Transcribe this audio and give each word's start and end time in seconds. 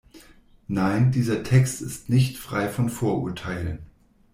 Nein, 0.67 1.11
dieser 1.11 1.43
Text 1.43 1.79
ist 1.83 2.09
nicht 2.09 2.39
frei 2.39 2.69
von 2.69 2.89
Vorurteilen. 2.89 3.83